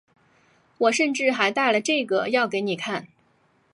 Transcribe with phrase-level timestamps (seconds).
[0.79, 3.07] 我甚至还带了这个要给你看